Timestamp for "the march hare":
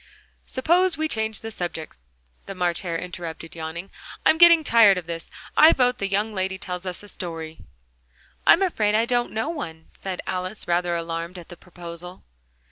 2.47-2.97